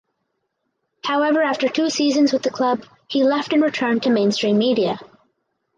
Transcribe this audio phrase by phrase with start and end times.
[1.03, 4.97] However after two seasons with the club he left and returned to mainstream media.